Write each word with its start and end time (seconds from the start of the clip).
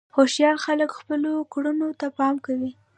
هوښیار 0.15 0.55
خلک 0.65 0.89
خپلو 0.99 1.31
کړنو 1.53 1.89
ته 1.99 2.07
پام 2.17 2.35
کوي. 2.45 2.71